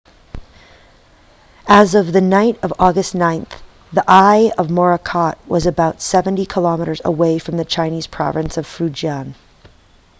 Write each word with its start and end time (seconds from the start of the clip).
as 1.67 1.93
of 1.93 2.11
the 2.11 2.21
night 2.21 2.57
of 2.63 2.73
august 2.79 3.13
9 3.13 3.45
the 3.93 4.03
eye 4.07 4.51
of 4.57 4.65
morakot 4.67 5.37
was 5.47 5.67
about 5.67 6.01
seventy 6.01 6.43
kilometres 6.47 7.01
away 7.05 7.37
from 7.37 7.55
the 7.55 7.63
chinese 7.65 8.07
province 8.07 8.57
of 8.57 8.65
fujian 8.65 9.35